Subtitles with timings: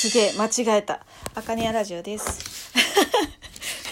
[0.00, 1.04] すげえ間違えた。
[1.34, 2.72] あかねやラジオです。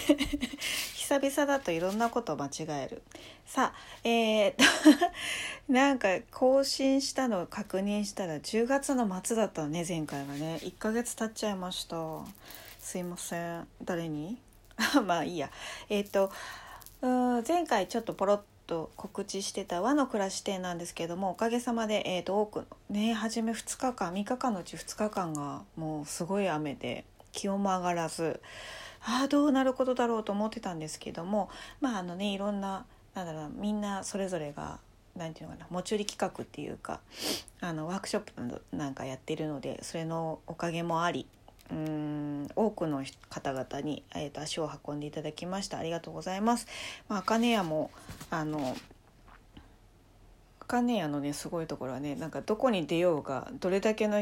[0.97, 3.03] 久々だといろんなことを間違える。
[3.45, 10.59] さあえー、っ となんか更新したのを確認したら10月の末だったのね前回がね。
[10.63, 11.95] 1ヶ月経っちゃいました。
[12.79, 13.67] すいません。
[13.83, 14.39] 誰に？
[15.05, 15.51] まあいいや。
[15.89, 16.31] えー、っと
[17.03, 18.39] うん前回ちょっとポロッ
[18.69, 28.39] と告知してた和の暮らし店なんですけどもおかげさまで、えー、と多くのね初め2日間3日間のうち2日間がもうすごい雨で気温も上がらず
[29.01, 31.49] ああどうなることだろうと思ってたんですけども
[31.81, 34.77] まああのねいろんななんだろうみんなそれぞれが
[35.15, 36.99] 何て言うのかな持ち売り企画っていうか
[37.61, 41.25] あのワークショップなんかやってるのでそれのおかげもあり
[41.71, 46.67] うん多くの方々に、えーと、足を運んでいただきましたありがとうございます。
[47.07, 47.91] まあ、茜屋も
[48.31, 48.75] あの
[50.61, 54.21] 茜屋のねすごいところはねなんかどこに出ようがどれだけの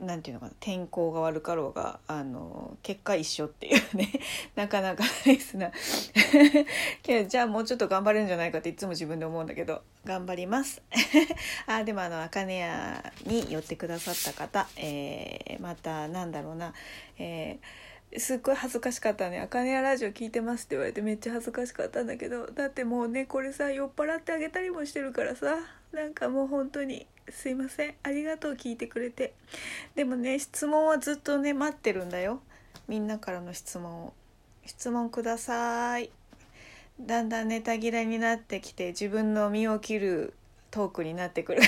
[0.00, 4.10] なんていうのかな天候が悪かろうがあの結果一緒っていうね
[4.56, 5.70] なかなかですな。
[7.28, 10.82] じゃあもうちょっと頑張れるんじゃないかっていつも自分で思うんだけど頑張ります。
[11.66, 16.74] あでもあの茜屋に寄ってくださった方、えー、またなんだろうな、
[17.18, 25.56] えー、すっごい恥ずかしかったね「あかねやラジオ聞いてます」って言われてめっちゃ恥ずかしかったんだけどだってもうねこれさ酔っ払ってあげたりもしてるからさ
[25.92, 27.94] なんかもう本当にすいません。
[28.02, 29.32] ありがとう聞いてくれて。
[29.94, 32.40] でもね質問はずっとね待ってるんだよ。
[32.88, 34.12] みんなからの質問を。
[34.66, 36.10] 質問ください。
[37.00, 40.34] だんだんネタ切れになってきて自分の身を切る
[40.70, 41.62] トークになってくる。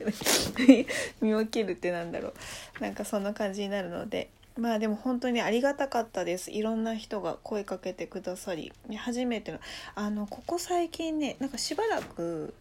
[1.22, 2.34] 身を切るってなんだろ
[2.78, 2.82] う。
[2.82, 4.28] なんかそんな感じになるので。
[4.56, 6.50] まあでも本当にありがたかったです。
[6.50, 9.60] いろんな人が声かけてくださり初めての。
[9.94, 12.52] あのここ最近ねなんかしばらく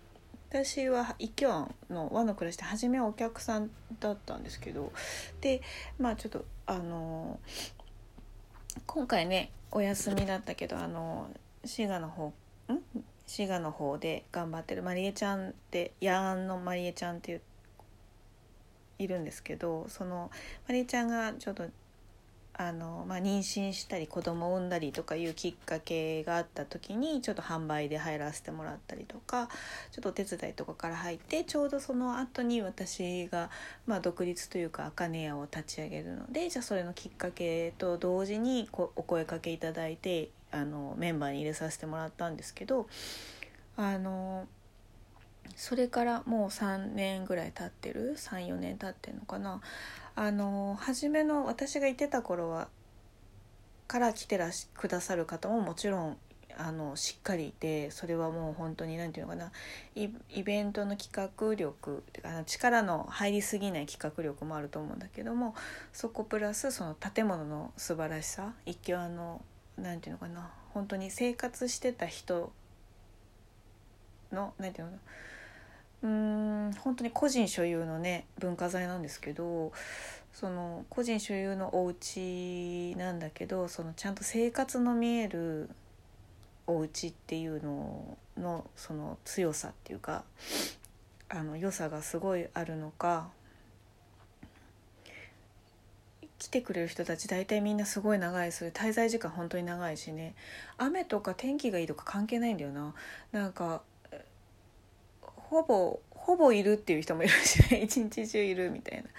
[0.49, 3.69] 私は一挙の和の暮らしで初めはお客さん
[3.99, 4.91] だったんですけど
[5.41, 5.61] で
[5.99, 7.39] まあちょっとあの
[8.87, 11.29] 今回ねお休みだったけどあの
[11.63, 12.33] 滋賀の方ん？
[13.27, 17.41] 滋賀の方で頑張ってるまりえちゃんってヤーンのまりえちゃんっていう
[18.97, 20.31] いるんですけどその
[20.67, 21.65] まりえちゃんがちょっと
[22.61, 29.47] あの、まあ、妊娠したり子供を産んだりとかいうきっかけがあった時にちょっと販売で入らせてもらったりとか
[29.93, 33.49] ちょっとお手伝いとかから入ってちょうどその後に私が、
[33.87, 42.89] まあ、独立というか茜屋を立ち上げるのでじゃあそれのきっかけと同時にこお声かけいただいてあのメンバーに入れさせてもらったんですけど
[43.77, 44.49] あの
[45.55, 49.61] それからもう3年ぐらい経ってる？34年経ってるのかな？
[50.19, 52.67] あの初めの私がいてた頃は
[53.87, 56.17] から来てらしくださる方ももちろん
[56.57, 59.51] あのしっかりいてそれはもう本当に何て言うのかな。
[59.95, 65.55] イベントの企画力あの力の入りすぎない企画力もあると思うんだけども
[65.93, 69.41] そこプラスその建物の素晴らしさ一挙あの
[69.77, 72.51] 何て言うのかな本当に生活してた人
[74.33, 75.11] の何て言うのかな
[76.01, 79.73] うん本当に個人所有のね文化財なんですけど
[80.33, 85.69] その個人所有のお家なんだけどそのちゃんと生活の見える
[86.67, 90.23] お家っていうののその強さっていうか
[91.27, 93.29] あの良さがすごいあるのか
[96.37, 100.35] 来てくれる人たち大体みんなすごい長いそれ滞在時間本当に長いしね。
[100.77, 102.93] 雨とか天気がいいとか関係ないんだよな。
[103.33, 103.81] なんか
[105.49, 107.81] ほぼほぼいるっていう人もいるしね。
[107.83, 109.09] 一日中いるみたいな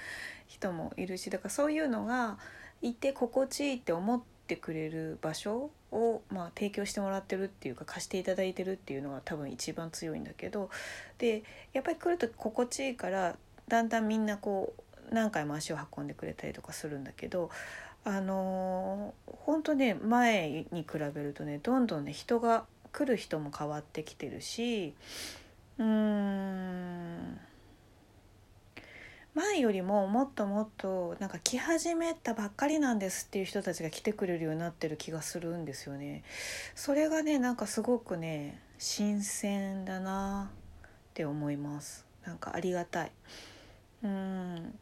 [0.47, 1.29] 人もいるし。
[1.29, 2.39] だからそういうのが
[2.83, 10.71] いて心地いいって思ってくれる場所を、まあ、提供してもらってるっていうか貸していただいてるっていうのが多分一番強いんだけど。
[11.19, 11.43] で
[11.73, 13.37] やっぱり来ると心地いいから
[13.67, 17.51] だんだんみんなこう何回も足を運んでくれたりとかするんだけど
[18.05, 24.95] あのー、本当ね前に比べるとねどんどんね人が来る人も変わってきてるし
[25.81, 27.41] うん
[29.35, 36.23] 前よりももっともっとなんか来始めたばっかりなんですっていう人たちが来てくれるようになってる気がするんですよね。
[36.75, 40.85] それがねなんかすごくね新鮮だなっ
[41.15, 42.05] て思います。
[42.27, 43.13] なんかありがたい。
[44.03, 44.79] うん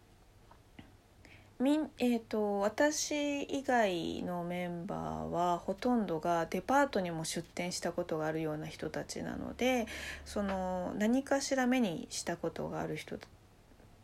[1.60, 9.88] みえーと、私以外のメンバーはほとんどがデパートにも出店したことがあるような人たちなので
[10.24, 13.16] その何かしら目にしたことがある人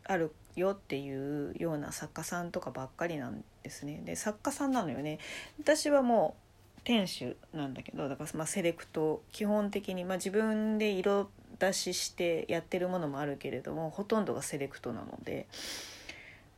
[0.03, 4.01] あるよっていうような作家さんとかばっかりなんですね。
[4.03, 5.19] で作家さんなのよね
[5.57, 6.35] 私はも
[6.77, 15.47] う店主なんだけどだからまあセレクト基本的に、まあ、自分で色出ししてやってるものもあるけれどもほとんどがセレクトなので。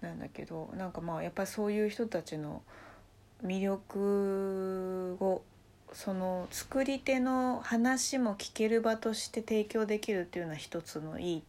[0.01, 2.61] なんだけどなんかまあやっぱりそういう人たちの
[3.43, 5.41] 魅力を
[5.93, 11.43] その作り手の話も聞ける場として提供できるっていうのは一つのいい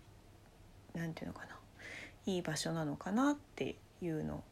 [0.95, 1.59] なんていうのかな。
[2.27, 4.45] いい場所なのかなっていうの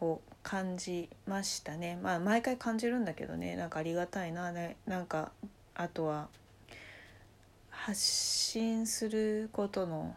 [0.00, 1.98] を感じましたね。
[2.02, 3.54] まあ毎回感じるんだけどね。
[3.56, 4.50] なんかありがたいな。
[4.50, 5.30] ねなんか
[5.74, 6.28] あとは
[7.70, 10.14] 発信することの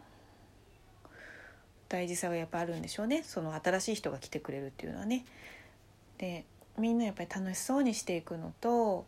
[1.92, 3.22] 大事さがやっぱあるんでしょうね。
[3.22, 5.26] その新しい人が来てくれるっていうのはね。
[6.16, 6.46] で
[6.78, 9.04] みんなやっぱり楽しそうにしていくのと、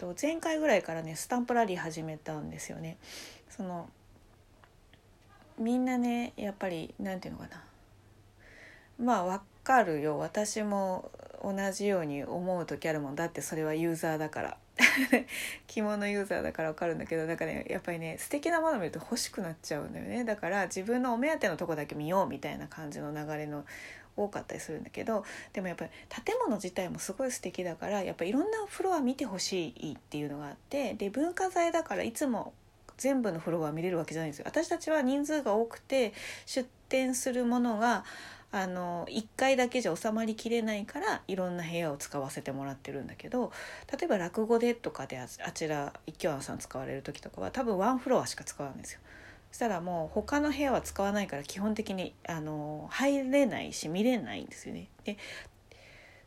[0.00, 2.96] えっと、前回ぐらいからねスタンプラリー始めたんですよね。
[3.50, 3.90] その
[5.58, 7.62] みんなねやっぱりなんていうのかな。
[8.98, 10.18] まあ分かるよ。
[10.18, 11.10] 私も
[11.44, 13.14] 同じように思う時あるもん。
[13.14, 14.56] だってそれはユーザーだから。
[15.66, 23.64] 着物ユーザーだから分かるんだけどだからねやっぱりね素敵なもの見ると欲しくなっちゃうんだよねだから自分のお目当てのとこだけ見ようみたいな感じの流れの
[24.16, 25.90] 多かったりするんだけどでもやっぱり
[26.24, 32.52] 建物自体もすごい素敵だからやっぱいろんなフロア見てほしいっていうのがあってで文化財だからいつも
[32.98, 34.44] 全部のフロア見れるわけじゃないんですよ。
[34.46, 36.12] 私たちは人数が多くて
[36.46, 38.04] 出店するものが
[38.52, 43.50] あの1回だけじゃ収まりきれないからいろんな部屋を使わせてもらってるんだけど
[43.90, 49.00] 例えば落語でとかであちら一挙庵さん使われる時とかは多分ワンフロアしか使わないんですよ。
[49.50, 54.88] そしたらもう他の部屋は使わないから基本的にあの入れないし見れないんですよね。
[55.04, 55.16] で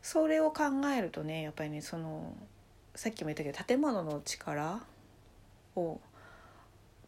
[0.01, 0.63] それを考
[0.95, 2.35] えるとねやっぱりねその
[2.95, 4.81] さっきも言ったけど建物の力
[5.75, 5.99] を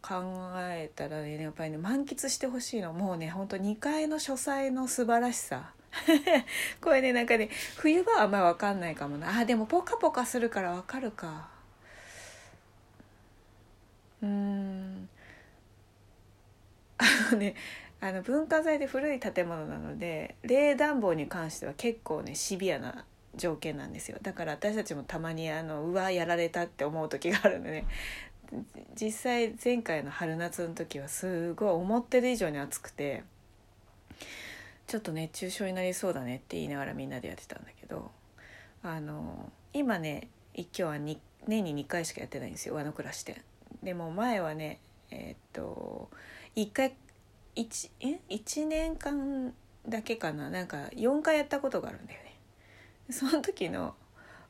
[0.00, 0.22] 考
[0.56, 2.92] えたらねやっぱりね満喫してほしいの。
[2.92, 5.72] もうねほんと2階の書斎の素晴らしさ。
[6.80, 9.38] これねなんかね冬場はあんまり分かんないかもな。
[9.38, 11.48] あでもポカポカするから分かるか。
[14.22, 15.08] うん。
[16.98, 17.54] あのね
[18.00, 23.04] あの文化財で古い建物なので冷暖房に関しては結構ねシビアな
[23.34, 24.18] 条件なんですよ。
[24.22, 27.70] だから私たちもたまにあのうわやられたって思う時があるんで。
[27.70, 27.84] ね
[29.00, 33.22] 実際前回の春夏の時はすごい思ってる以上に暑くて
[34.86, 38.10] ちょっと熱中症になりそうだねって言いながらみんなでやってたんだけど
[38.82, 41.18] あの今ね一挙は年
[41.64, 43.42] に2回しかやってないんですよ和の暮らし店
[43.82, 44.80] でも前はね
[45.10, 46.10] えー、っと
[46.56, 46.94] 1回
[47.54, 49.52] 1, え1年間
[49.88, 52.34] だけかななんか4回やったことがあるんだよね。
[53.10, 53.94] その時の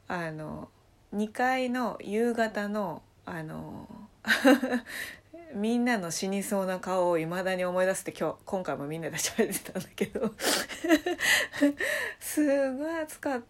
[0.08, 0.68] あの
[1.14, 3.86] 2階の夕方のあの
[5.54, 10.34] みんなの死にそうな顔をいまだに思い出して今日今回もみんなで喋ってたんだけど
[12.20, 13.42] すごい暑かっ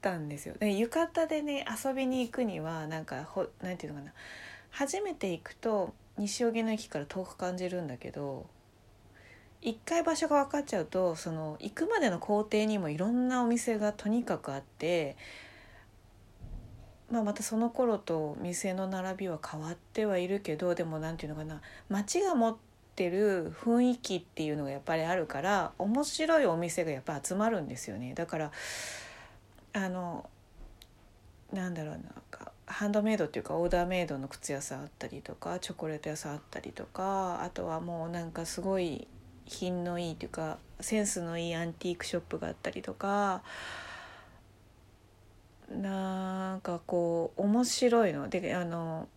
[0.00, 0.54] たんですよ。
[0.58, 4.12] で浴衣でね遊びに行くにはなんかほなんていうのかな
[4.70, 8.46] 初めて行くと西荻の駅から遠く感じるんだけど
[9.62, 15.16] 一回場所が分かっちゃうとその行くまでの工程にもいろんなお店がとにかくあって
[17.10, 22.56] まあ、またその頃と店の並びは変わってはいるけどでも何て言うのかな街が持っ
[22.96, 28.14] てる雰囲気っていうのがやっぱりあるから面白いお店がやっぱ集まるんですよね。
[28.14, 28.50] だから
[29.72, 30.28] あの
[31.52, 39.06] なんだろうなんかハンドメイドっていうかオーダーメイドの靴屋さんあったりとかチョコレート屋さんあったりとかあとはもうなんかすごい
[39.44, 43.42] 品のいいっていうかセンスのいいアンティークショップがあったりとか
[45.70, 48.28] なんかこう面白いの。
[48.28, 49.08] であの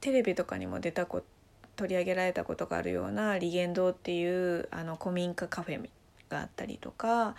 [0.00, 1.22] テレビとかにも出たこ
[1.76, 5.88] 取り上げられたことがあるようなリゲンドっていうあの古民家カフェ
[6.28, 7.34] があったりとか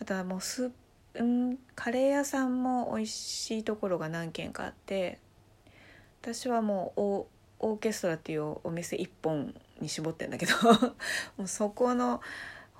[0.00, 0.70] あとはもうス
[1.14, 5.18] うんカレー屋さんも美味しいところが何軒かあって
[6.22, 7.26] 私はもうオ
[7.60, 10.52] オーケストラっていうお店1本に絞ってんだけど
[11.36, 12.20] もうそこの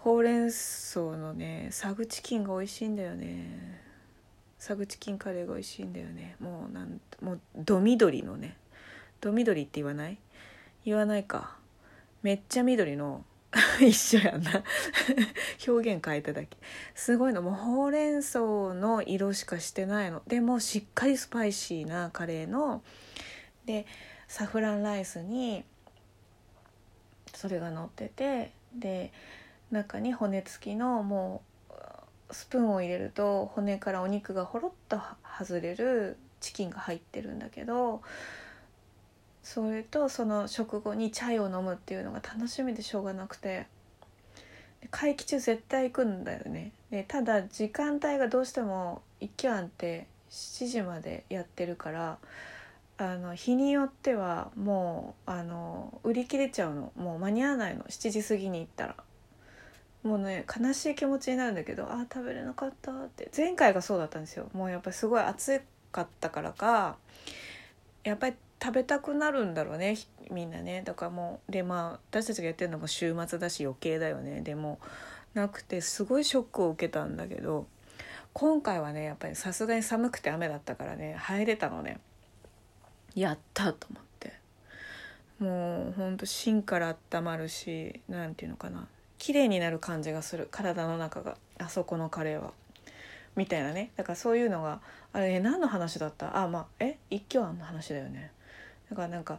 [0.02, 3.80] ほうれん草のねサグチキンが美味しいんだよね。
[4.59, 6.35] サグチキンカレーが美味しいんだよね。
[6.40, 8.56] もうなんもうど緑のね。
[9.21, 10.18] ど緑って言わない？
[10.85, 11.56] 言わないか。
[12.23, 13.25] めっちゃ緑の
[13.80, 14.64] 一緒やんな。
[15.68, 16.56] 表現変えただけ。
[16.97, 17.40] すごいの。
[17.40, 20.21] もうほうれん草の色しかしてないの。
[20.26, 22.82] でもしっかりスパイシーなカレーの
[23.66, 23.87] で
[24.26, 25.64] サフランライスに
[27.35, 29.12] それが乗っててで
[29.73, 35.00] 中に骨付きのもうスプーンを入れると骨からお肉がほろっと
[35.38, 38.02] 外れるチキンが入ってるんだけど
[39.43, 43.67] それとその食後にチャイを飲むっていうのが楽しみでしょうがなくて
[44.91, 46.73] 会期中絶対行くんだよね。
[46.91, 52.19] でただ時間帯がどうしても一挙案って7時までやってるから
[52.99, 56.93] あの日によってはもうあの売り切れちゃうの。
[56.97, 57.85] もう間に合わないの。
[57.85, 58.97] 7時過ぎに行ったら。
[60.02, 63.30] もうね悲しい気持ちになるんだけどあ食べれなかったって。
[63.37, 64.49] 前回がそうだったんですよ。
[64.52, 66.97] もうやっぱりすごい暑かったからか。
[68.04, 69.97] やっぱり食べたくなるんだろうね
[70.30, 70.82] みんなね。
[70.85, 74.40] だからもうでまあ私たちがやってるのも週末だし余計だよね。
[74.40, 74.80] でも
[75.35, 77.66] なくてすごいショックを受けたんだけど
[78.32, 82.00] 今回はねやっぱりさすがに寒くて雨だったからね入れたのね。
[83.14, 84.32] やったと思って。
[85.38, 88.88] もうほんと芯から温まるし何て言うのかな。
[89.23, 90.49] 綺麗になる感じがする。
[90.50, 91.37] 体の中が。
[91.59, 92.52] あそこのカレーは。
[93.37, 93.93] みたいなね。
[93.95, 94.81] だからそういうのが
[95.12, 96.37] あれ何の話だった？
[96.37, 96.99] あまあえ？
[97.09, 98.33] 一挙案の話だよね。
[98.91, 99.38] だからなんか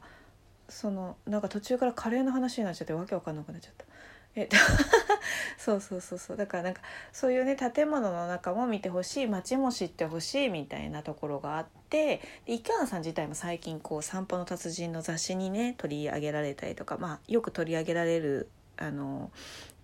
[0.70, 3.84] そのなんか途中からカレーの話になっちゃってわけわかんなくなっちゃった。
[4.36, 4.46] え？
[4.46, 4.48] っ
[5.60, 6.38] そうそうそうそう。
[6.38, 9.28] だからなんかそういうね建物の中も見てほしい。
[9.28, 10.50] 街も知ってほしい。
[10.50, 12.22] みたいなところがあって。
[12.46, 19.32] で池原さん自体も最近こう「散歩の達人」の雑誌にね取り上げられたりとかまあよく取り上げられるあの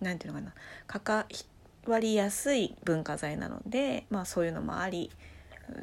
[0.00, 0.54] なんていうのかな。
[0.86, 1.26] 関
[1.86, 5.10] わりやすい文化財なのでまあそういうのもあり。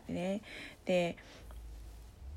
[0.08, 0.42] ね。
[0.86, 1.18] で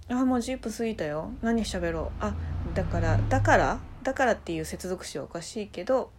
[0.08, 1.32] あもう10分過ぎたよ。
[1.42, 2.24] 何喋ろう。
[2.24, 2.34] あ
[2.74, 6.10] だからだからだからっていう接続詞はおかしいけど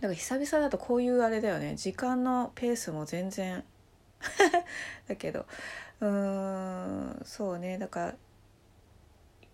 [0.00, 1.74] だか久々だとこういうあれだよね。
[1.76, 3.64] 時間のペースも全然
[5.08, 5.46] だけど。
[6.00, 7.78] うーんそうね。
[7.78, 8.14] だから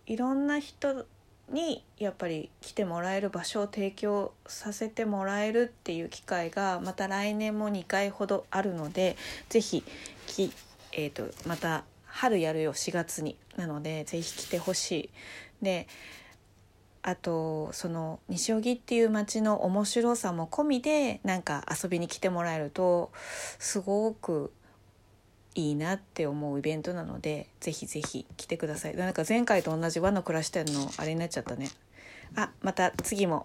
[0.06, 1.06] いろんな人
[1.50, 9.16] にやっぱり来てもらえる場所を提供させてもらえるっていう機会がまた来年も2回ほどあるので
[9.48, 9.84] 是非
[10.26, 10.52] き、
[10.92, 15.10] えーと、また春やるよ4月になので是非来てほしい。
[15.62, 15.86] で
[17.06, 23.12] あとその西荻っていう街の面白さも込みでなんか遊びに来てもらえると
[23.58, 24.50] すごく
[25.54, 28.96] いいなって思うイベントなのでぜひぜひ来てください。
[28.96, 31.70] なんか前回と同じ和の暮らし店のあれになっちゃったね。
[32.36, 33.42] あまた次も。